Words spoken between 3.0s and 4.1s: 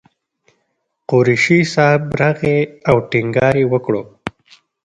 ټینګار یې وکړ.